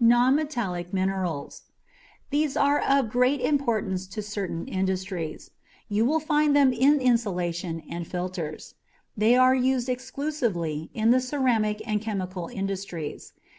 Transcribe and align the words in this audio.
NONMETALLIC 0.00 0.94
MINERALS. 0.94 1.64
These 2.30 2.56
are 2.56 2.78
of 2.80 3.10
great 3.10 3.42
importance 3.42 4.06
to 4.06 4.22
certain 4.22 4.66
industries. 4.66 5.50
You 5.90 6.06
will 6.06 6.18
find 6.18 6.56
them 6.56 6.72
in 6.72 6.98
insulation 6.98 7.82
and 7.90 8.06
filters. 8.06 8.72
They 9.18 9.36
are 9.36 9.54
used 9.54 9.90
extensively 9.90 10.88
in 10.94 11.10
the 11.10 11.20
ceramic 11.20 11.82
and 11.86 12.00
chemical 12.00 12.48
industries. 12.48 13.34